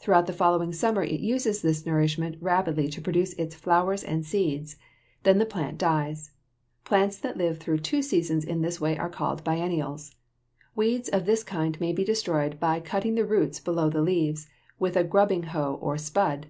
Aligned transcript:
Throughout 0.00 0.26
the 0.26 0.34
following 0.34 0.70
summer 0.74 1.02
it 1.02 1.20
uses 1.20 1.62
this 1.62 1.86
nourishment 1.86 2.36
rapidly 2.42 2.88
to 2.88 3.00
produce 3.00 3.32
its 3.38 3.54
flowers 3.54 4.04
and 4.04 4.22
seeds. 4.22 4.76
Then 5.22 5.38
the 5.38 5.46
plant 5.46 5.78
dies. 5.78 6.30
Plants 6.84 7.16
that 7.20 7.38
live 7.38 7.56
through 7.56 7.78
two 7.78 8.02
seasons 8.02 8.44
in 8.44 8.60
this 8.60 8.82
way 8.82 8.98
are 8.98 9.08
called 9.08 9.42
biennials. 9.42 10.14
Weeds 10.76 11.08
of 11.08 11.24
this 11.24 11.42
kind 11.42 11.80
may 11.80 11.94
be 11.94 12.04
destroyed 12.04 12.60
by 12.60 12.80
cutting 12.80 13.14
the 13.14 13.24
roots 13.24 13.60
below 13.60 13.88
the 13.88 14.02
leaves 14.02 14.46
with 14.78 14.94
a 14.94 15.04
grubbing 15.04 15.44
hoe 15.44 15.78
or 15.80 15.96
spud. 15.96 16.48